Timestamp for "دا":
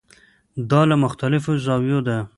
0.69-0.81